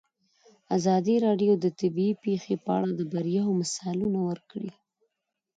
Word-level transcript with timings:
ازادي 0.77 1.15
راډیو 1.25 1.53
د 1.63 1.65
طبیعي 1.79 2.13
پېښې 2.25 2.55
په 2.63 2.69
اړه 2.77 2.89
د 2.95 3.01
بریاوو 3.11 3.57
مثالونه 3.61 4.19
ورکړي. 4.29 4.71